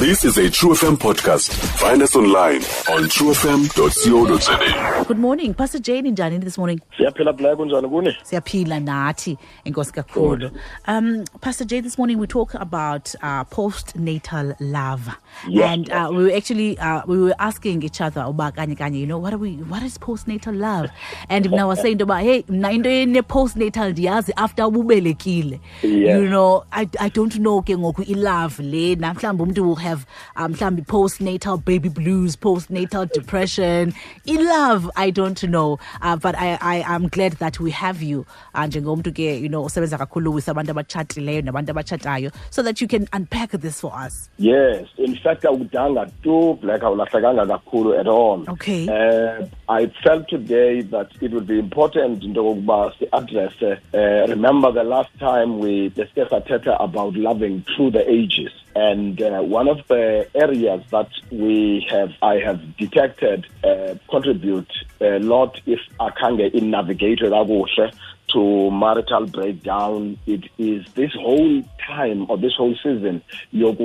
This 0.00 0.24
is 0.24 0.38
a 0.38 0.48
True 0.48 0.70
FM 0.70 0.96
podcast. 0.96 1.52
Find 1.78 2.00
us 2.02 2.16
online 2.16 2.62
on 2.88 3.04
truefm.co.za. 3.14 5.04
Good 5.04 5.18
morning, 5.18 5.52
Pastor 5.52 5.78
Jane 5.78 6.06
njani 6.16 6.40
this 6.40 6.56
morning? 6.56 6.80
siyaphila 6.98 7.32
black 7.36 7.56
kunjani 7.58 7.88
kuni 7.88 8.16
Siyaphila 8.22 8.80
nathi 8.80 9.36
enkosi 9.64 9.92
kakhulu. 9.92 10.50
Um 10.86 11.24
Pastor 11.42 11.66
J 11.66 11.80
this 11.80 11.98
morning 11.98 12.18
we 12.18 12.26
talk 12.26 12.54
about 12.54 13.14
uh, 13.22 13.44
postnatal 13.44 14.54
love. 14.60 15.10
Yes, 15.48 15.70
and 15.70 15.90
uh, 15.90 16.08
we 16.10 16.24
were 16.24 16.32
actually 16.36 16.78
uh, 16.78 17.02
we 17.06 17.18
were 17.18 17.34
asking 17.38 17.82
each 17.82 18.00
other 18.00 18.22
uba 18.22 18.52
kanye 18.56 18.76
kanye 18.78 19.00
you 19.00 19.06
know 19.06 19.18
what 19.18 19.34
are 19.34 19.38
we 19.38 19.56
what 19.68 19.82
is 19.82 19.98
postnatal 19.98 20.56
love? 20.56 20.88
And 21.28 21.44
mna 21.50 21.66
was 21.66 21.80
saying 21.82 22.00
about 22.00 22.22
hey 22.22 22.42
mna 22.44 22.72
into 22.72 22.88
ene 22.88 23.22
postnatal 23.22 23.92
ndiyazi 23.92 24.32
after 24.36 24.62
ubelekile. 24.62 25.60
You 25.82 26.26
know 26.28 26.64
I 26.72 26.88
I 26.98 27.10
don't 27.10 27.36
know 27.38 27.60
ke 27.60 27.76
ngoku 27.76 28.02
i 28.08 28.14
love 28.14 28.60
le 28.60 28.94
na 28.96 29.12
mhlawumbe 29.14 29.42
umuntu 29.42 29.66
will 29.66 29.74
have 29.76 29.89
um 30.36 30.52
mhlawumbe 30.54 30.82
postnatal 30.86 31.58
baby 31.64 31.88
blues, 31.88 32.36
postnatal 32.36 33.06
depression. 33.12 33.94
In 34.26 34.44
love 34.44 34.90
I 34.96 35.10
don't 35.10 35.42
know 35.44 35.78
uh, 36.02 36.16
but 36.16 36.34
I 36.36 36.58
I 36.60 36.82
I'm 36.94 37.08
glad 37.08 37.32
that 37.34 37.60
we 37.60 37.70
have 37.70 38.02
you 38.02 38.26
And 38.54 38.76
uh, 38.76 38.80
njengomuntu 38.80 39.12
ke 39.12 39.26
you 39.42 39.48
know 39.48 39.64
osebenza 39.64 39.98
kakhulu 39.98 40.32
with 40.34 40.46
abantu 40.46 40.70
abatshatileyo 40.70 41.42
nabantu 41.42 41.70
abatshatayo 41.70 42.30
so 42.50 42.62
that 42.62 42.80
you 42.80 42.88
can 42.88 43.06
unpack 43.12 43.50
this 43.50 43.80
for 43.80 43.92
us. 44.06 44.28
yes 44.38 44.86
in 44.98 45.16
fact 45.16 45.44
awudanga 45.44 46.06
tu 46.22 46.54
black 46.62 46.82
awulahlekanga 46.82 47.46
kakhulu 47.46 47.98
at 48.00 48.06
all 48.06 48.44
Okay. 48.48 48.86
uh, 48.88 49.46
i 49.68 49.86
felt 50.04 50.28
today 50.28 50.82
that 50.82 51.08
it 51.20 51.32
would 51.32 51.46
be 51.46 51.58
important 51.58 52.24
into 52.24 52.40
yokokuba 52.40 52.92
si-address 52.98 53.52
uh, 53.62 54.26
remember 54.28 54.72
the 54.72 54.84
last 54.84 55.10
time 55.18 55.58
we 55.58 55.88
discussed 55.90 56.32
about 56.80 57.14
loving 57.16 57.62
through 57.76 57.90
the 57.90 58.04
ages 58.10 58.52
and 58.74 59.20
uh, 59.22 59.40
one 59.40 59.68
of 59.68 59.78
the 59.88 60.28
areas 60.34 60.82
that 60.90 61.08
we 61.30 61.86
have 61.90 62.12
i 62.22 62.34
have 62.36 62.76
detected 62.76 63.46
uh, 63.64 63.94
contribute 64.08 64.70
a 65.00 65.18
lot 65.18 65.60
if 65.66 65.80
akhange 65.98 66.46
inavigatwe 66.48 67.30
kakuhle 67.30 67.92
to 68.32 68.70
marital 68.70 69.26
breakdown. 69.26 70.16
It 70.26 70.44
is 70.58 70.86
this 70.94 71.12
whole 71.14 71.62
time 71.86 72.26
or 72.30 72.38
this 72.38 72.54
whole 72.56 72.74
season 72.76 73.22
when 73.52 73.80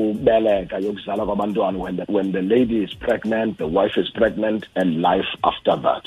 the, 1.98 2.06
when 2.08 2.32
the 2.32 2.42
lady 2.42 2.84
is 2.84 2.94
pregnant 2.94 3.58
the 3.58 3.68
wife 3.68 3.98
is 3.98 4.10
pregnant 4.12 4.68
and 4.76 5.02
life 5.02 5.26
after 5.44 5.76
that 5.78 6.04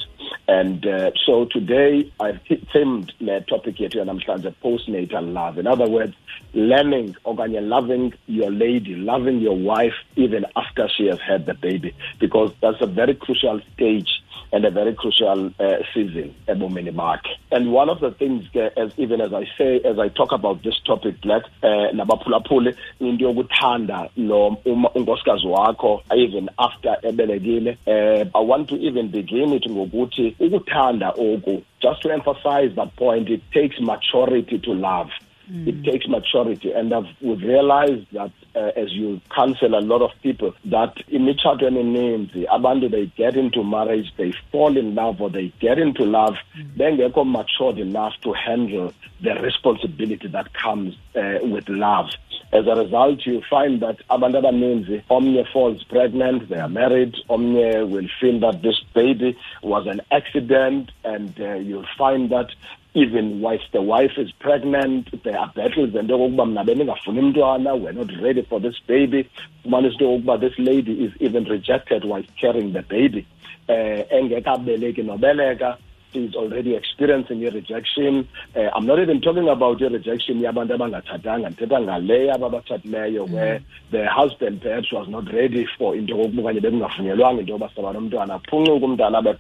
and 0.48 0.86
uh, 0.86 1.10
so 1.26 1.44
today 1.44 2.10
i've 2.20 2.40
themed 2.72 3.10
le 3.20 3.40
topic 3.42 3.76
yethu 3.76 3.98
yanamhlanje 3.98 4.50
postnatal 4.64 5.32
love. 5.32 5.58
In 5.58 5.66
other 5.66 5.88
words 5.88 6.14
learning 6.54 7.14
okanye 7.24 7.60
loving 7.60 8.14
your 8.26 8.50
lady 8.50 8.94
loving 8.96 9.38
your 9.40 9.56
wife 9.56 9.98
even 10.16 10.46
after 10.56 10.88
she 10.88 11.06
has 11.06 11.20
had 11.20 11.44
the 11.46 11.54
baby. 11.54 11.94
Because 12.18 12.50
that's 12.62 12.80
a 12.80 12.86
very 12.86 13.14
crucial 13.14 13.60
stage 13.74 14.10
and 14.52 14.64
a 14.64 14.70
very 14.70 14.94
crucial 14.94 15.50
uh, 15.58 15.76
season 15.94 16.34
ebomini 16.46 16.92
bakhe 16.92 17.30
and 17.50 17.72
one 17.72 17.88
of 17.88 18.00
the 18.00 18.10
things 18.10 18.44
ke, 18.52 18.72
as 18.76 18.92
even 18.96 19.20
as 19.20 19.32
i 19.32 19.44
say 19.56 19.80
as 19.84 19.98
i 19.98 20.08
talk 20.08 20.32
about 20.32 20.62
this 20.62 20.78
topic 20.84 21.20
black 21.20 21.42
uh, 21.62 21.88
nabaphulaphuli 21.92 22.74
into 23.00 23.24
yokuthanda 23.24 24.10
lo 24.16 24.58
uma 24.64 24.88
unkosikazi 24.94 25.46
wakho 25.46 26.02
even 26.16 26.50
after 26.58 26.96
ebelekile. 27.02 27.76
Uh, 27.86 28.24
i 28.34 28.40
want 28.40 28.68
to 28.68 28.76
even 28.76 29.08
begin 29.08 29.52
it 29.52 29.66
ngokuthi 29.66 30.36
ukuthanda 30.40 31.10
oku 31.10 31.62
just 31.80 32.02
to 32.02 32.10
emphasize 32.10 32.74
that 32.74 32.94
point 32.96 33.28
it 33.28 33.42
takes 33.52 33.80
maturity 33.80 34.58
to 34.58 34.74
love. 34.74 35.10
It 35.50 35.82
takes 35.82 36.06
maturity. 36.06 36.72
And 36.72 36.92
I've, 36.92 37.06
we've 37.22 37.40
realized 37.40 38.06
that 38.12 38.32
uh, 38.58 38.72
as 38.82 38.92
you 38.92 39.20
counsel 39.34 39.74
a 39.74 39.82
lot 39.92 40.02
of 40.02 40.10
people 40.22 40.52
that 40.64 40.94
in 41.08 41.28
each 41.28 41.42
imitshato 41.44 41.66
emininzi 41.68 42.46
abantu 42.56 42.88
they 42.90 43.06
get 43.22 43.36
into 43.36 43.62
marriage 43.62 44.08
they 44.16 44.32
fall 44.52 44.76
in 44.76 44.94
love 44.94 45.20
or 45.20 45.30
they 45.30 45.52
get 45.60 45.78
into 45.78 46.04
love 46.04 46.36
bengekho 46.76 47.24
matured 47.24 47.78
enough 47.78 48.14
to 48.22 48.32
handle 48.32 48.92
the 49.20 49.34
responsibility 49.48 50.28
that 50.28 50.52
comes 50.54 50.94
uh, 51.16 51.38
with 51.42 51.68
love. 51.68 52.08
As 52.52 52.66
a 52.66 52.74
result 52.76 53.26
you 53.26 53.42
find 53.50 53.80
that 53.82 53.98
abantu 54.08 54.38
abaninzi 54.42 55.02
omnye 55.10 55.44
falls 55.52 55.84
pregnant 55.84 56.48
they 56.48 56.60
are 56.66 56.68
married 56.68 57.14
omnye 57.28 57.88
will 57.88 58.08
feel 58.20 58.40
that 58.40 58.62
this 58.62 58.80
baby 58.94 59.36
was 59.62 59.86
an 59.86 60.00
accident 60.10 60.90
and 61.04 61.32
uh, 61.40 61.54
you'll 61.54 61.92
find 61.96 62.30
that 62.30 62.48
even 62.94 63.40
whilst 63.40 63.70
the 63.72 63.82
wife 63.82 64.12
is 64.16 64.32
pregnant 64.32 65.22
there 65.22 65.38
are 65.38 65.52
battles 65.54 65.94
and 65.94 66.10
okokuba 66.10 66.46
mna 66.46 66.64
beningafuni 66.64 67.22
mntwana 67.22 67.74
we're 67.74 67.92
not 67.92 68.10
ready 68.22 68.42
for 68.42 68.60
this 68.60 68.76
baby. 68.86 69.28
Fumanisa 69.62 69.92
into 69.92 70.04
yokokuba 70.04 70.40
this 70.40 70.58
lady 70.58 71.04
is 71.04 71.12
even 71.20 71.44
rejected 71.44 72.04
whilst 72.04 72.30
carrying 72.40 72.72
the 72.72 72.82
baby. 72.82 73.26
Uh, 73.68 74.02
engekabeleki 74.18 75.02
nobeleka 75.02 75.76
is 76.14 76.34
already 76.34 76.74
experiencing 76.74 77.46
a 77.46 77.50
rejection. 77.50 78.28
Uh, 78.56 78.70
i'm 78.74 78.86
not 78.86 78.98
even 78.98 79.20
talking 79.20 79.48
about 79.48 79.80
a 79.82 79.88
rejection 79.88 80.40
yabantu 80.40 80.74
abangatshatanga 80.74 81.48
ndithetha 81.50 81.80
ngaleyo 81.80 82.34
ababatshatileyo 82.34 83.24
where 83.24 83.60
the 83.90 84.06
husband 84.06 84.60
perhaps 84.62 84.92
was 84.92 85.08
not 85.08 85.28
ready 85.32 85.66
for 85.78 85.96
into 85.96 86.14
yokokuba 86.14 86.42
okanye 86.42 86.60
bekungavunyelwanga 86.60 87.40
into 87.40 87.52
yoba 87.52 87.70
saba 87.76 87.92
nomntwana 87.92 88.34
aphuncuke 88.34 88.84
umntana 88.84 89.18
abe 89.18 89.34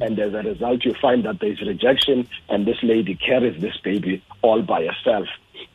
and 0.00 0.18
as 0.18 0.34
a 0.34 0.42
result 0.42 0.84
you 0.84 0.94
find 0.94 1.24
that 1.24 1.38
there 1.40 1.52
is 1.52 1.60
rejection 1.60 2.26
and 2.48 2.66
this 2.66 2.82
lady 2.82 3.14
carries 3.14 3.60
this 3.60 3.76
baby 3.82 4.22
all 4.42 4.62
by 4.62 4.86
herself 4.86 5.26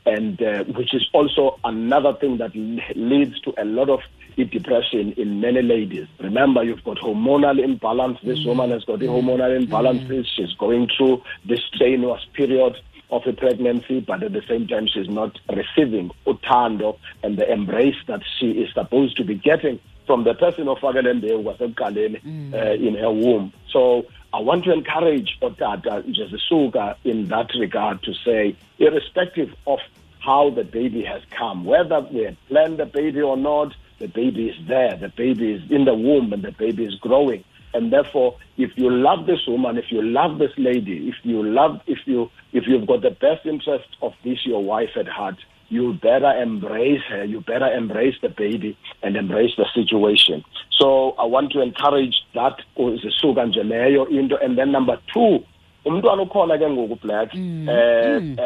and 0.05 0.41
uh, 0.41 0.63
which 0.65 0.93
is 0.93 1.07
also 1.13 1.59
another 1.63 2.13
thing 2.13 2.37
that 2.37 2.55
leads 2.95 3.39
to 3.41 3.53
a 3.57 3.65
lot 3.65 3.89
of 3.89 4.01
depression 4.45 5.13
in 5.17 5.41
many 5.41 5.61
ladies. 5.61 6.07
Remember, 6.19 6.63
you've 6.63 6.83
got 6.83 6.97
hormonal 6.97 7.61
imbalance. 7.63 8.19
This 8.23 8.45
woman 8.45 8.69
has 8.71 8.83
got 8.83 8.99
the 8.99 9.07
hormonal 9.07 9.65
imbalances. 9.65 10.25
She's 10.35 10.53
going 10.53 10.89
through 10.95 11.23
this 11.45 11.59
strenuous 11.73 12.23
period 12.33 12.77
of 13.09 13.25
a 13.25 13.33
pregnancy, 13.33 13.99
but 14.01 14.21
at 14.21 14.33
the 14.33 14.43
same 14.47 14.67
time, 14.67 14.87
she's 14.87 15.09
not 15.09 15.39
receiving 15.49 16.11
utando 16.25 16.99
and 17.23 17.37
the 17.37 17.51
embrace 17.51 17.95
that 18.07 18.21
she 18.39 18.51
is 18.51 18.71
supposed 18.73 19.17
to 19.17 19.23
be 19.23 19.35
getting 19.35 19.79
from 20.05 20.23
the 20.23 20.33
person 20.33 20.67
of 20.67 20.77
Fagalembe 20.77 21.29
wasekuqaleni 21.43 22.53
uh, 22.53 22.73
in 22.73 22.95
her 22.95 23.11
womb. 23.11 23.51
So 23.71 24.05
I 24.37 24.41
want 24.41 24.65
to 24.65 24.71
encourage 24.71 25.35
Otata 25.41 26.03
Jesusuka 26.05 26.95
in 27.03 27.25
that 27.29 27.49
regard 27.59 28.03
to 28.03 28.13
say, 28.23 28.55
irrespective 28.77 29.49
of 29.65 29.79
how 30.19 30.51
the 30.51 30.63
baby 30.63 31.03
has 31.05 31.23
come, 31.31 31.65
whether 31.65 32.01
we 32.01 32.19
had 32.25 32.37
planned 32.47 32.77
the 32.77 32.85
baby 32.85 33.19
or 33.19 33.35
not, 33.35 33.73
the 33.97 34.07
baby 34.07 34.49
is 34.49 34.67
there, 34.67 34.95
the 34.95 35.09
baby 35.09 35.53
is 35.53 35.71
in 35.71 35.85
the 35.85 35.95
womb, 35.95 36.31
and 36.33 36.43
the 36.43 36.51
baby 36.51 36.85
is 36.85 36.93
growing. 36.99 37.43
And 37.73 37.91
therefore, 37.91 38.37
if 38.57 38.77
you 38.77 38.91
love 38.91 39.25
this 39.25 39.39
woman, 39.47 39.75
if 39.75 39.91
you 39.91 40.03
love 40.03 40.37
this 40.37 40.53
lady, 40.55 41.09
if 41.09 41.15
you 41.23 41.41
love, 41.41 41.81
if 41.87 42.05
you, 42.05 42.29
if 42.53 42.67
you've 42.67 42.85
got 42.85 43.01
the 43.01 43.09
best 43.09 43.43
interest 43.47 43.87
of 44.03 44.13
this 44.23 44.45
your 44.45 44.63
wife 44.63 44.91
at 44.95 45.07
heart, 45.07 45.37
you 45.69 45.93
better 45.93 46.31
embrace 46.41 47.01
her. 47.09 47.23
You 47.25 47.41
better 47.41 47.67
embrace 47.73 48.15
the 48.21 48.29
baby 48.29 48.77
and 49.03 49.15
embrace 49.17 49.51
the 49.57 49.65
situation. 49.73 50.43
So 50.71 51.11
I 51.19 51.25
want 51.25 51.51
to 51.53 51.61
encourage 51.61 52.15
that 52.33 52.61
uzisuka 52.77 53.45
nje 53.45 53.63
leyo 53.63 54.07
into. 54.09 54.37
And 54.43 54.57
then 54.57 54.71
number 54.71 54.97
two, 55.13 55.43
umntwana 55.85 56.21
ukhona 56.21 56.57
ke 56.57 56.69
ngoku 56.69 57.01
black 57.01 57.33
uh, 57.33 57.37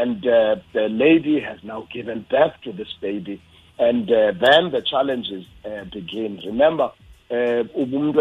and 0.01 0.25
uh, 0.27 0.55
the 0.73 0.89
lady 0.89 1.39
has 1.39 1.57
now 1.63 1.87
given 1.93 2.25
birth 2.29 2.53
to 2.63 2.71
this 2.71 2.93
baby 3.01 3.41
and 3.79 4.11
uh, 4.11 4.31
then 4.39 4.69
the 4.71 4.81
challenges 4.81 5.43
uh, 5.65 5.83
begin 5.91 6.39
remember 6.45 6.91
uh, 7.31 7.63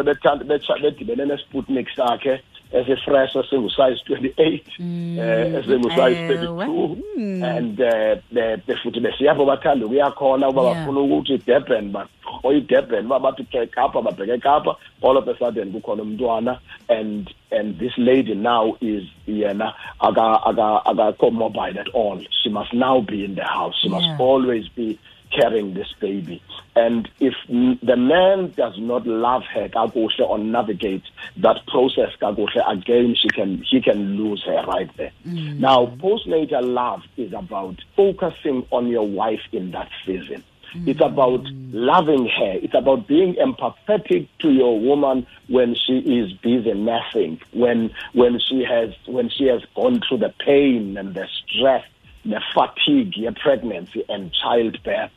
betha- 0.02 0.44
bedibene 0.82 1.26
nesputnik 1.26 1.88
sakhe 1.96 2.40
esifresh 2.72 3.36
esingusize 3.36 4.00
28 4.08 4.60
uh, 4.78 5.58
esingusize 5.58 6.20
Ewe. 6.20 6.66
32 6.66 7.44
and 7.44 7.80
uh, 7.80 8.14
be- 8.32 8.56
be- 8.66 8.76
futhi 8.82 9.00
besiyapho 9.00 9.44
bathanda 9.44 9.86
ukuya 9.86 10.10
khona 10.10 10.48
uba 10.48 10.62
bafuna 10.62 11.00
ukuthi 11.00 11.34
idurban 11.34 11.94
oyidurban 12.44 13.06
uba 13.06 13.18
bathi 13.20 13.44
ke 13.44 13.66
kapa 13.66 14.02
babheke 14.02 14.38
kapa 14.38 14.76
all 15.02 15.16
of 15.16 15.28
a 15.28 15.34
sudden 15.38 15.72
kukhona 15.72 16.02
umntwana 16.02 16.58
and 16.88 17.30
and 17.50 17.78
this 17.78 17.92
lady 17.98 18.34
now 18.34 18.76
is 18.80 19.02
yena 19.26 19.72
aka- 20.00 20.40
aka- 20.46 20.82
akakho 20.84 21.30
mobile 21.32 21.78
at 21.80 21.88
all 21.94 22.18
she 22.42 22.48
must 22.50 22.72
now 22.72 23.00
be 23.00 23.24
in 23.24 23.34
the 23.34 23.44
house 23.44 23.74
she 23.82 23.88
Yeah. 23.88 24.00
must 24.00 24.20
always 24.20 24.68
be 24.76 24.98
carrying 25.30 25.74
this 25.74 25.92
baby. 26.00 26.42
And 26.76 27.08
if 27.20 27.34
the 27.48 27.96
man 27.96 28.52
does 28.56 28.78
not 28.78 29.06
love 29.06 29.42
her 29.54 29.68
kakuhle 29.68 30.20
or 30.20 30.38
navigate 30.38 31.02
that 31.38 31.66
process 31.66 32.10
kakuhle 32.20 32.62
again 32.70 33.14
she 33.14 33.28
can 33.28 33.62
he 33.68 33.80
can 33.80 34.16
lose 34.16 34.42
her 34.44 34.64
right 34.66 34.90
there. 34.96 35.12
Mm. 35.26 35.58
Now 35.58 35.86
postnatal 35.86 36.72
love 36.72 37.02
is 37.16 37.32
about 37.32 37.76
focusing 37.96 38.66
on 38.70 38.88
your 38.88 39.06
wife 39.06 39.42
in 39.52 39.72
that 39.72 39.90
season. 40.06 40.44
It's 40.86 41.00
about 41.00 41.42
mm. 41.42 41.70
loving 41.72 42.26
her. 42.26 42.52
It's 42.62 42.74
about 42.74 43.06
being 43.08 43.34
empathetic 43.34 44.28
to 44.40 44.50
your 44.50 44.78
woman 44.78 45.26
when 45.48 45.74
she 45.74 45.98
is 45.98 46.32
busy 46.34 46.74
nursing, 46.74 47.40
when 47.52 47.90
when 48.12 48.38
she 48.38 48.64
has 48.64 48.94
when 49.06 49.28
she 49.28 49.46
has 49.46 49.62
gone 49.74 50.00
through 50.06 50.18
the 50.18 50.32
pain 50.38 50.96
and 50.96 51.14
the 51.14 51.26
stress, 51.26 51.84
the 52.24 52.40
fatigue, 52.54 53.16
your 53.16 53.32
pregnancy 53.32 54.04
and 54.08 54.32
childbirth. 54.32 55.10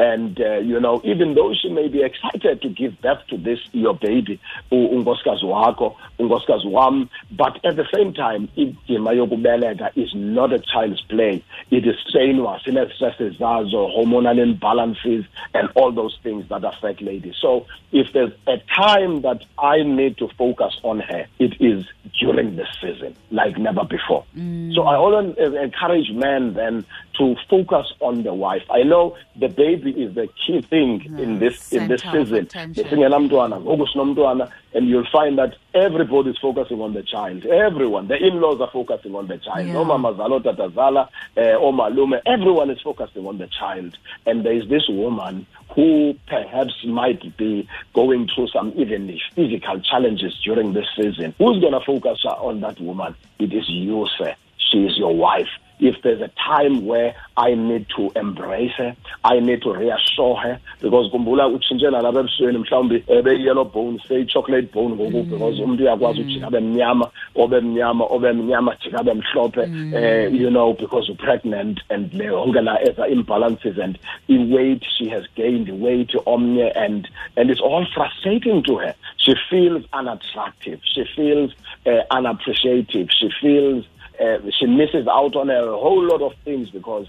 And, 0.00 0.40
uh, 0.40 0.60
you 0.60 0.80
know, 0.80 1.02
even 1.04 1.34
though 1.34 1.52
she 1.52 1.68
may 1.68 1.88
be 1.88 2.02
excited 2.02 2.62
to 2.62 2.68
give 2.70 2.98
birth 3.02 3.22
to 3.28 3.36
this, 3.36 3.58
your 3.72 3.94
baby, 3.94 4.40
unkosikazi 4.72 5.44
wakho, 5.44 5.94
unkosikazi 6.18 6.70
wam, 6.70 7.10
but 7.30 7.62
at 7.66 7.76
the 7.76 7.86
same 7.94 8.14
time, 8.14 8.48
indima 8.56 9.12
yokubeleka 9.12 9.90
is 9.96 10.10
not 10.14 10.54
a 10.54 10.58
child's 10.58 11.02
play. 11.02 11.44
It 11.70 11.86
is 11.86 11.96
strenuous, 12.08 12.64
sine-stresses 12.64 13.36
zazo, 13.36 13.94
hormonal 13.94 14.38
imbalances, 14.40 15.26
and 15.52 15.68
all 15.74 15.92
those 15.92 16.18
things 16.22 16.48
that 16.48 16.64
affect 16.64 17.02
ladies. 17.02 17.34
So 17.38 17.66
if 17.92 18.10
there's 18.14 18.32
a 18.46 18.56
time 18.74 19.20
that 19.20 19.44
I 19.58 19.82
need 19.82 20.16
to 20.18 20.28
focus 20.38 20.80
on 20.82 21.00
her, 21.00 21.26
it 21.38 21.60
is 21.60 21.84
during 22.18 22.56
this 22.56 22.68
season, 22.80 23.14
like 23.30 23.58
never 23.58 23.84
before. 23.84 24.24
Mm. 24.34 24.74
So 24.74 24.84
I 24.84 24.96
always 24.96 25.36
encourage 25.36 26.10
men 26.12 26.54
then 26.54 26.86
to 27.18 27.36
focus 27.50 27.92
on 28.00 28.22
the 28.22 28.32
wife. 28.32 28.62
I 28.70 28.82
know 28.82 29.16
the 29.36 29.48
baby 29.48 29.89
is 29.90 30.14
the 30.14 30.28
key 30.46 30.60
thing 30.62 31.02
in 31.18 31.38
this 31.38 31.72
in 31.72 31.88
this 31.88 32.02
season. 32.02 32.48
And 34.72 34.88
you'll 34.88 35.06
find 35.10 35.36
that 35.38 35.56
everybody 35.74 36.30
is 36.30 36.38
focusing 36.38 36.80
on 36.80 36.94
the 36.94 37.02
child. 37.02 37.44
Everyone, 37.46 38.06
the 38.08 38.16
in-laws 38.16 38.60
are 38.60 38.70
focusing 38.70 39.14
on 39.16 39.26
the 39.26 39.38
child. 39.38 39.66
Yeah. 39.66 39.82
Mama 39.82 40.14
Zalo, 40.14 40.40
Tatazala, 40.40 41.08
eh, 41.36 41.54
Malume, 41.54 42.20
everyone 42.26 42.70
is 42.70 42.80
focusing 42.80 43.26
on 43.26 43.38
the 43.38 43.48
child. 43.48 43.96
And 44.26 44.44
there 44.44 44.52
is 44.52 44.68
this 44.68 44.88
woman 44.88 45.46
who 45.74 46.14
perhaps 46.26 46.74
might 46.84 47.36
be 47.36 47.68
going 47.94 48.28
through 48.34 48.48
some 48.48 48.72
even 48.76 49.18
physical 49.34 49.80
challenges 49.80 50.38
during 50.44 50.72
this 50.72 50.86
season. 50.96 51.34
Who's 51.38 51.60
going 51.60 51.72
to 51.72 51.80
focus 51.80 52.24
on 52.24 52.60
that 52.60 52.80
woman? 52.80 53.14
It 53.38 53.52
is 53.52 53.68
you, 53.68 54.06
sir. 54.18 54.34
She 54.70 54.78
is 54.86 54.96
your 54.96 55.14
wife. 55.14 55.48
If 55.80 56.02
there's 56.02 56.20
a 56.20 56.30
time 56.46 56.84
where 56.84 57.14
I 57.38 57.54
need 57.54 57.86
to 57.96 58.12
embrace 58.14 58.72
her, 58.76 58.94
I 59.24 59.40
need 59.40 59.62
to 59.62 59.72
reassure 59.72 60.36
her 60.36 60.60
because 60.80 61.10
kumbula 61.10 61.48
utshintshela 61.48 62.02
lapha 62.02 62.20
ebusweni 62.20 62.58
mhlawumbe 62.58 63.04
ebe-yellow 63.08 63.64
bone 63.64 63.98
seyi-chocolate 64.08 64.72
bone 64.72 64.94
ngoku 64.94 65.16
mm. 65.16 65.30
because 65.30 65.62
umuntu 65.62 65.82
uyakwazi 65.82 66.20
ujika 66.20 66.46
abe 66.46 66.60
mnyama 66.60 67.10
obe 67.34 67.60
mnyama 67.60 68.04
obe 68.04 68.32
mnyama 68.32 68.76
jika 68.84 68.98
abe 68.98 69.14
mhlophe 69.14 69.60
uh, 69.60 70.34
you 70.40 70.50
know 70.50 70.72
because 70.74 71.08
you're 71.08 71.24
pregnant 71.24 71.80
and 71.88 72.12
yonke 72.12 72.60
la 72.60 72.82
eza 72.82 73.08
imbalances 73.08 73.78
and 73.78 73.98
i-weight 74.28 74.84
she 74.98 75.08
has 75.08 75.24
gained 75.34 75.70
weight 75.82 76.14
omnye 76.26 76.70
and 76.76 77.08
and 77.36 77.50
it's 77.50 77.60
all 77.60 77.86
frustrating 77.94 78.62
to 78.62 78.76
her. 78.76 78.94
She 79.16 79.34
feels 79.50 79.84
unattractive 79.92 80.80
she 80.84 81.04
feels 81.16 81.54
uh, 81.86 82.02
unappreciative 82.10 83.08
she 83.10 83.30
feels 83.40 83.84
uh, 84.20 84.38
she 84.58 84.66
misses 84.66 85.06
out 85.06 85.34
on 85.36 85.48
a 85.50 85.62
whole 85.62 86.04
lot 86.04 86.20
of 86.22 86.32
things 86.44 86.70
because 86.70 87.06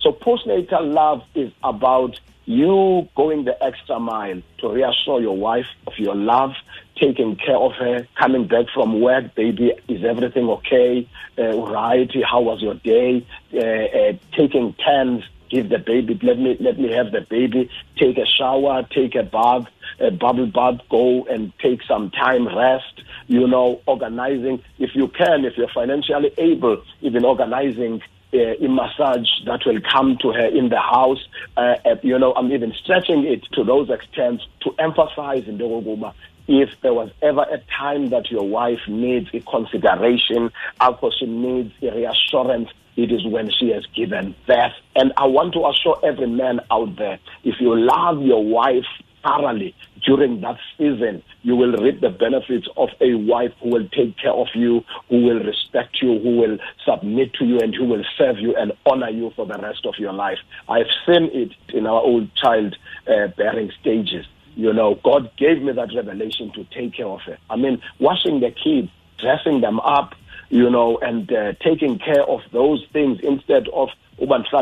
so 0.00 0.12
postnatal 0.12 0.92
love 0.92 1.22
is 1.34 1.52
about 1.62 2.18
you 2.44 3.08
going 3.14 3.44
the 3.44 3.62
extra 3.62 4.00
mile 4.00 4.42
to 4.58 4.68
reassure 4.68 5.20
your 5.20 5.36
wife 5.36 5.66
of 5.86 5.92
your 5.96 6.14
love, 6.14 6.52
taking 6.96 7.36
care 7.36 7.56
of 7.56 7.72
her, 7.72 8.06
coming 8.18 8.46
back 8.48 8.66
from 8.74 9.00
work, 9.00 9.34
baby, 9.34 9.72
is 9.88 10.04
everything 10.04 10.48
okay? 10.48 11.08
Uh, 11.38 11.56
right? 11.58 12.10
How 12.24 12.40
was 12.40 12.60
your 12.60 12.74
day? 12.74 13.24
Uh, 13.54 13.58
uh, 13.58 14.12
taking 14.36 14.74
turns, 14.74 15.24
give 15.52 15.68
the 15.68 15.78
baby, 15.78 16.18
let 16.22 16.38
me 16.38 16.56
let 16.60 16.78
me 16.78 16.90
have 16.90 17.12
the 17.12 17.20
baby, 17.20 17.70
take 17.98 18.16
a 18.16 18.26
shower, 18.26 18.82
take 18.90 19.14
a 19.14 19.22
bath, 19.22 19.66
a 20.00 20.10
bubble 20.10 20.46
bath, 20.46 20.80
go 20.90 21.24
and 21.26 21.52
take 21.58 21.82
some 21.82 22.10
time, 22.10 22.48
rest, 22.48 23.02
you 23.26 23.46
know, 23.46 23.80
organizing, 23.86 24.62
if 24.78 24.90
you 24.94 25.08
can, 25.08 25.44
if 25.44 25.56
you're 25.58 25.68
financially 25.68 26.32
able, 26.38 26.82
even 27.02 27.24
organizing 27.24 28.00
uh, 28.34 28.38
a 28.38 28.68
massage 28.68 29.28
that 29.44 29.60
will 29.66 29.80
come 29.82 30.16
to 30.22 30.32
her 30.32 30.46
in 30.46 30.70
the 30.70 30.80
house. 30.80 31.22
Uh, 31.56 31.74
you 32.02 32.18
know, 32.18 32.32
I'm 32.34 32.50
even 32.50 32.72
stretching 32.82 33.24
it 33.24 33.44
to 33.52 33.62
those 33.62 33.90
extents 33.90 34.42
to 34.62 34.74
emphasize 34.78 35.46
in 35.46 35.58
the 35.58 36.12
if 36.48 36.70
there 36.82 36.94
was 36.94 37.10
ever 37.20 37.42
a 37.42 37.58
time 37.78 38.10
that 38.10 38.30
your 38.30 38.42
wife 38.48 38.80
needs 38.88 39.28
a 39.32 39.40
consideration, 39.40 40.50
after 40.80 41.10
she 41.16 41.26
needs 41.26 41.72
a 41.82 41.94
reassurance, 41.94 42.68
it 42.96 43.10
is 43.12 43.26
when 43.26 43.50
she 43.50 43.70
has 43.70 43.86
given 43.94 44.34
birth. 44.46 44.72
And 44.96 45.12
I 45.16 45.26
want 45.26 45.54
to 45.54 45.66
assure 45.66 45.98
every 46.04 46.26
man 46.28 46.60
out 46.70 46.96
there, 46.96 47.18
if 47.44 47.56
you 47.60 47.74
love 47.76 48.22
your 48.22 48.44
wife 48.44 48.84
thoroughly 49.22 49.74
during 50.04 50.40
that 50.40 50.58
season, 50.76 51.22
you 51.42 51.56
will 51.56 51.72
reap 51.72 52.00
the 52.00 52.10
benefits 52.10 52.66
of 52.76 52.88
a 53.00 53.14
wife 53.14 53.52
who 53.62 53.70
will 53.70 53.88
take 53.88 54.16
care 54.18 54.32
of 54.32 54.48
you, 54.54 54.82
who 55.08 55.22
will 55.22 55.42
respect 55.42 56.02
you, 56.02 56.18
who 56.18 56.36
will 56.36 56.58
submit 56.84 57.32
to 57.34 57.44
you, 57.44 57.58
and 57.60 57.74
who 57.74 57.84
will 57.84 58.04
serve 58.18 58.38
you 58.38 58.54
and 58.56 58.72
honor 58.86 59.10
you 59.10 59.32
for 59.36 59.46
the 59.46 59.58
rest 59.58 59.86
of 59.86 59.94
your 59.98 60.12
life. 60.12 60.38
I've 60.68 60.90
seen 61.06 61.30
it 61.32 61.52
in 61.72 61.86
our 61.86 62.00
old 62.00 62.34
child 62.34 62.76
uh, 63.06 63.28
bearing 63.36 63.70
stages. 63.80 64.26
You 64.54 64.72
know, 64.72 65.00
God 65.02 65.30
gave 65.38 65.62
me 65.62 65.72
that 65.72 65.94
revelation 65.94 66.52
to 66.54 66.64
take 66.64 66.94
care 66.94 67.06
of 67.06 67.20
her. 67.22 67.38
I 67.48 67.56
mean, 67.56 67.80
washing 67.98 68.40
the 68.40 68.50
kids, 68.50 68.90
dressing 69.18 69.60
them 69.60 69.80
up, 69.80 70.14
you 70.52 70.68
know, 70.68 70.98
and 70.98 71.32
uh, 71.32 71.54
taking 71.64 71.98
care 71.98 72.22
of 72.24 72.42
those 72.52 72.84
things 72.92 73.18
instead 73.22 73.68
of 73.68 73.88
uba 74.20 74.34
uh, 74.34 74.52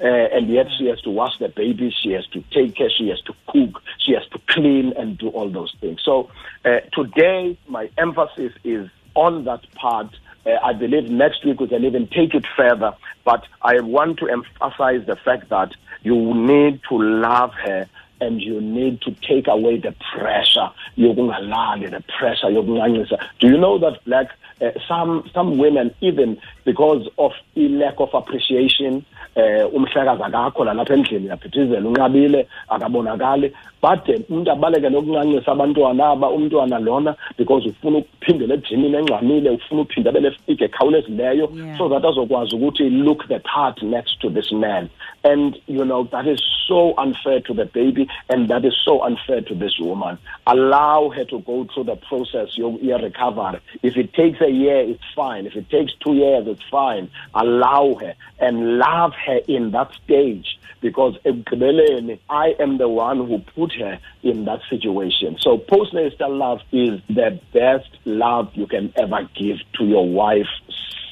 and 0.00 0.48
yet 0.50 0.66
she 0.78 0.86
has 0.86 1.00
to 1.00 1.10
wash 1.10 1.38
the 1.38 1.48
baby 1.48 1.92
she 2.02 2.12
has 2.12 2.26
to 2.26 2.44
take 2.52 2.76
care 2.76 2.90
she 2.90 3.08
has 3.08 3.20
to 3.22 3.34
cook 3.48 3.82
she 3.98 4.12
has 4.12 4.24
to 4.28 4.38
clean 4.46 4.92
and 4.96 5.16
do 5.18 5.28
all 5.30 5.48
those 5.48 5.74
things 5.80 6.00
so 6.04 6.30
uh, 6.66 6.80
today 6.92 7.58
my 7.66 7.88
emphasis 7.96 8.52
is 8.62 8.88
on 9.14 9.44
that 9.46 9.62
part 9.74 10.14
uh, 10.46 10.58
I 10.62 10.72
believe 10.72 11.10
next 11.10 11.44
week 11.44 11.60
we 11.60 11.68
can 11.68 11.84
even 11.84 12.06
take 12.06 12.34
it 12.34 12.46
further. 12.56 12.94
But 13.24 13.44
I 13.60 13.80
want 13.80 14.18
to 14.20 14.28
emphasize 14.28 15.04
the 15.06 15.16
fact 15.16 15.48
that 15.50 15.74
you 16.02 16.32
need 16.34 16.80
to 16.88 16.96
love 16.96 17.52
her 17.64 17.88
and 18.20 18.40
you 18.40 18.60
need 18.60 19.00
to 19.00 19.10
take 19.22 19.48
away 19.48 19.78
the 19.78 19.94
pressure. 20.12 20.70
Yokungalali 20.96 21.90
the 21.90 22.02
pressure 22.18 22.46
yokuncancisa 22.46 23.18
do 23.38 23.48
you 23.48 23.58
know 23.58 23.78
that 23.78 24.04
black 24.04 24.28
uh, 24.60 24.70
some 24.86 25.28
some 25.32 25.58
women 25.58 25.94
even 26.00 26.40
because 26.64 27.08
of 27.18 27.32
a 27.56 27.68
lack 27.68 27.94
of 27.98 28.10
appreciation 28.14 29.04
eh 29.36 29.64
umhlekazi 29.74 30.22
akakho 30.22 30.64
la 30.64 30.74
lapha 30.74 30.94
endlini 30.94 31.28
yaphithizela 31.28 31.88
unqabile 31.88 32.46
akabonakali 32.68 33.52
bade 33.82 34.24
umuntu 34.30 34.50
abaleke 34.50 34.88
nokuncancisa 34.90 35.52
abantwana 35.52 36.08
aba 36.08 36.30
umntwana 36.30 36.78
lona 36.78 37.16
because 37.36 37.68
ufuna 37.68 37.98
ukuphindela 37.98 38.54
ejimini 38.54 38.96
engxamile 38.96 39.50
ufuna 39.50 39.80
uphinda 39.82 40.12
belefike 40.12 40.64
ekhawulezileyo 40.64 41.52
so 41.78 41.88
that 41.88 42.04
azokwazi 42.04 42.56
ukuthi 42.56 42.90
look 42.90 43.28
the 43.28 43.38
part 43.38 43.82
next 43.82 44.18
to 44.18 44.30
this 44.30 44.52
man 44.52 44.88
and 45.28 45.58
you 45.66 45.84
know 45.84 46.04
that 46.04 46.26
is 46.26 46.42
so 46.66 46.94
unfair 46.98 47.40
to 47.40 47.54
the 47.54 47.64
baby 47.64 48.08
and 48.28 48.48
that 48.48 48.64
is 48.64 48.74
so 48.84 49.02
unfair 49.02 49.40
to 49.40 49.54
this 49.54 49.78
woman 49.78 50.18
allow 50.46 51.10
her 51.10 51.24
to 51.24 51.40
go 51.40 51.66
through 51.72 51.84
the 51.84 51.96
process 51.96 52.48
your 52.56 53.00
recovery 53.00 53.60
if 53.82 53.96
it 53.96 54.12
takes 54.14 54.40
a 54.40 54.50
year 54.50 54.80
it's 54.80 55.08
fine 55.14 55.46
if 55.46 55.54
it 55.56 55.68
takes 55.70 55.92
2 56.04 56.14
years 56.14 56.46
it's 56.46 56.68
fine 56.70 57.10
allow 57.34 57.94
her 58.00 58.14
and 58.40 58.78
love 58.78 59.12
her 59.26 59.40
in 59.48 59.70
that 59.72 59.90
stage 60.04 60.58
because 60.80 61.16
I 61.24 62.54
am 62.60 62.78
the 62.78 62.88
one 62.88 63.26
who 63.26 63.38
put 63.40 63.72
her 63.74 63.98
in 64.22 64.44
that 64.44 64.60
situation. 64.70 65.36
So 65.40 65.58
postnatal 65.58 66.38
love 66.38 66.60
is 66.72 67.00
the 67.08 67.40
best 67.52 67.88
love 68.04 68.50
you 68.54 68.66
can 68.66 68.92
ever 68.96 69.28
give 69.34 69.58
to 69.78 69.84
your 69.84 70.08
wife. 70.08 70.46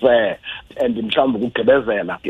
Fair. 0.00 0.38
And 0.76 0.96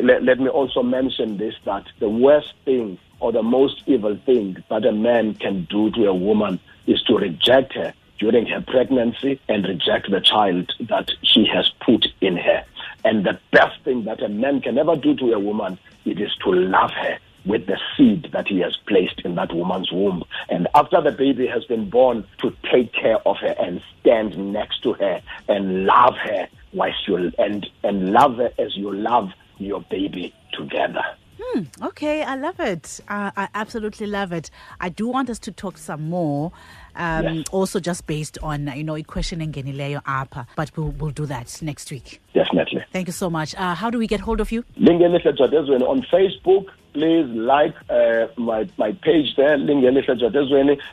let 0.03 0.39
me 0.39 0.49
also 0.49 0.83
mention 0.83 1.37
this 1.37 1.55
that 1.65 1.87
the 1.99 2.09
worst 2.09 2.55
thing 2.65 2.99
or 3.21 3.33
the 3.33 3.43
most 3.43 3.83
evil 3.87 4.17
thing 4.27 4.63
that 4.69 4.85
a 4.85 4.93
man 4.93 5.35
can 5.35 5.65
do 5.65 5.91
to 5.93 6.07
a 6.07 6.15
woman 6.15 6.61
is 6.87 7.03
to 7.03 7.17
reject 7.17 7.73
her 7.75 7.93
during 8.19 8.47
her 8.47 8.61
pregnancy 8.61 9.41
and 9.49 9.67
reject 9.67 10.11
the 10.11 10.21
child 10.21 10.73
that 10.81 11.11
she 11.23 11.47
has 11.47 11.71
put 11.81 12.07
in 12.21 12.37
her. 12.37 12.65
And 13.05 13.25
the 13.25 13.39
best 13.53 13.81
thing 13.85 14.05
that 14.05 14.23
a 14.23 14.29
man 14.29 14.61
can 14.61 14.79
ever 14.79 14.97
do 14.97 15.15
to 15.17 15.33
a 15.33 15.39
woman, 15.39 15.79
it 16.05 16.21
is 16.21 16.35
to 16.45 16.53
love 16.53 16.91
her 16.93 17.19
with 17.45 17.67
the 17.67 17.79
seed 17.97 18.29
that 18.33 18.49
he 18.49 18.59
has 18.61 18.77
placed 18.89 19.21
in 19.21 19.37
that 19.37 19.55
woman's 19.55 19.93
womb. 19.93 20.25
And 20.49 20.67
after 20.75 21.01
the 21.01 21.13
baby 21.13 21.47
has 21.47 21.65
been 21.65 21.89
born, 21.89 22.25
to 22.39 22.53
take 22.71 22.93
care 22.93 23.19
of 23.27 23.37
her 23.39 23.55
and 23.61 23.81
stand 24.01 24.53
next 24.53 24.83
to 24.83 24.95
her 24.95 25.23
and 25.49 25.87
love 25.87 26.17
her 26.17 26.49
whilst 26.77 27.09
you 27.09 27.33
and 27.39 27.67
and 27.83 28.13
love 28.13 28.37
her 28.37 28.53
as 28.59 28.77
you 28.77 28.95
love 28.95 29.31
your 29.59 29.81
baby 29.91 30.33
together. 30.53 31.03
Hmm, 31.39 31.63
okay, 31.83 32.23
I 32.23 32.35
love 32.35 32.59
it. 32.61 33.01
Uh, 33.09 33.31
I 33.37 33.49
absolutely 33.55 34.07
love 34.07 34.33
it. 34.33 34.51
I 34.81 34.89
do 34.89 35.07
want 35.07 35.29
us 35.29 35.39
to 35.41 35.53
talk 35.53 35.77
some 35.77 36.09
more. 36.09 36.51
Um, 36.95 37.25
yes. 37.25 37.45
Also, 37.53 37.79
just 37.79 38.07
based 38.07 38.39
on 38.43 38.73
you 38.75 38.83
know 38.83 38.97
a 38.97 39.03
question 39.03 39.41
ngenileyo 39.41 40.01
apa, 40.07 40.47
but 40.57 40.71
we'll, 40.77 40.93
we'll 40.93 41.11
do 41.11 41.27
that 41.27 41.59
next 41.61 41.91
week. 41.91 42.23
Definitely. 42.33 42.85
Thank 42.93 43.09
you 43.09 43.13
so 43.13 43.29
much. 43.29 43.55
Uh, 43.55 43.75
how 43.75 43.91
do 43.91 43.99
we 43.99 44.07
get 44.07 44.21
hold 44.21 44.41
of 44.41 44.51
you? 44.51 44.65
on 45.83 46.03
Facebook. 46.03 46.67
Please 46.95 47.27
like 47.27 47.75
uh, 47.91 48.29
my 48.39 48.67
my 48.79 48.93
page 48.93 49.37
there, 49.37 49.59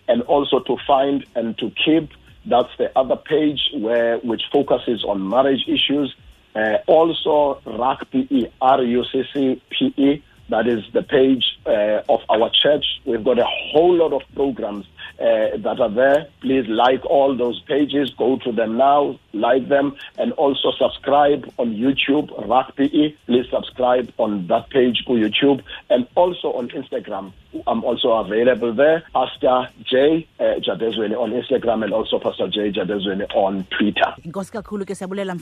and 0.09 0.21
also 0.23 0.59
to 0.59 0.77
find 0.85 1.25
and 1.35 1.57
to 1.57 1.71
keep. 1.85 2.09
That's 2.45 2.69
the 2.77 2.91
other 2.97 3.15
page 3.15 3.61
where 3.73 4.17
which 4.19 4.43
focuses 4.51 5.03
on 5.03 5.27
marriage 5.27 5.65
issues 5.67 6.13
Uh, 6.55 6.77
also, 6.85 7.59
RUCPE, 7.65 8.51
R-U-C-C-P-E, 8.61 10.23
that 10.49 10.67
is 10.67 10.83
the 10.93 11.01
page 11.01 11.57
uh, 11.65 12.01
of 12.07 12.19
our 12.29 12.49
church. 12.51 12.85
We've 13.05 13.23
got 13.23 13.39
a 13.39 13.45
whole 13.45 13.95
lot 13.95 14.13
of 14.13 14.21
programs 14.35 14.85
uh, 15.19 15.57
that 15.57 15.77
are 15.79 15.89
there. 15.89 16.27
Please 16.41 16.67
like 16.67 17.05
all 17.05 17.35
those 17.37 17.59
pages, 17.67 18.11
go 18.17 18.37
to 18.43 18.51
them 18.51 18.77
now, 18.77 19.19
like 19.33 19.67
them, 19.69 19.95
and 20.17 20.31
also 20.33 20.71
subscribe 20.77 21.45
on 21.57 21.73
YouTube, 21.75 22.27
RUCPE. 22.47 23.15
Please 23.25 23.45
subscribe 23.49 24.11
on 24.17 24.47
that 24.47 24.69
page 24.69 25.03
on 25.07 25.17
YouTube, 25.17 25.61
and 25.89 26.07
also 26.15 26.53
on 26.53 26.69
Instagram. 26.69 27.31
I'm 27.67 27.83
also 27.83 28.11
available 28.13 28.73
there. 28.73 29.03
Pastor 29.13 29.69
J 29.85 30.27
uh, 30.39 30.43
Jadezweni 30.59 31.15
on 31.15 31.31
Instagram 31.31 31.83
and 31.83 31.93
also 31.93 32.17
Pastor 32.19 32.47
J 32.47 32.71
Jadezweni 32.71 33.25
on 33.35 33.63
Twitter. 33.77 34.13
inkosi 34.25 34.51
kakhulu 34.51 34.85
ke 34.85 34.95
siyabulela 34.95 35.33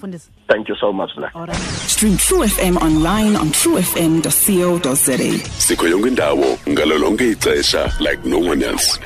Thank 0.47 0.67
you 0.69 0.75
so 0.75 0.91
much, 0.91 1.15
Black. 1.15 1.35
alright 1.35 1.55
Stream 1.87 2.17
True 2.17 2.43
FM 2.43 2.77
online 2.81 3.35
on 3.35 3.47
truefm.co.za. 3.51 5.17
sikho 5.59 5.87
yonke 5.87 6.07
indawo 6.07 6.57
ngalo 6.69 6.97
lonke 6.97 7.31
ixesha 7.31 7.91
like 7.99 8.25
no 8.25 8.39
one 8.39 8.63
else 8.63 8.99